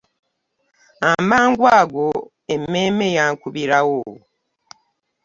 Amangu 1.11 1.63
ago 1.79 2.05
emmeeme 2.53 3.07
yankubirawo. 3.17 4.01